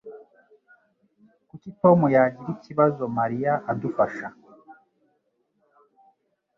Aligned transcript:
Kuki 1.47 1.69
Tom 1.81 1.99
yagira 2.15 2.51
ikibazo 2.57 3.03
Mariya 3.17 3.53
adufasha 3.71 4.27